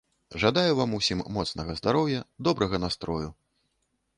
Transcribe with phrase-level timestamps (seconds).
[0.43, 3.29] Жадаю вам усім моцнага здароўя, добрага настрою.